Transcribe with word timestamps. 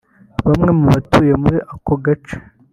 Bamwe 0.45 0.69
mu 0.77 0.85
batuye 0.91 1.33
muri 1.43 1.57
aka 1.73 1.95
gace 2.05 2.35